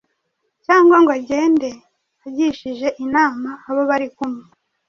[0.65, 1.69] cyangwa ngo agende
[2.27, 4.43] agishije inama abo bari kumwe